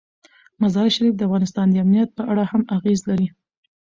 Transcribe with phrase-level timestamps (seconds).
[0.61, 3.27] مزارشریف د افغانستان د امنیت په اړه هم اغېز لري.